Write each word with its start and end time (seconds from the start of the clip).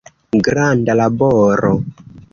Granda 0.47 0.97
laboro. 1.01 1.73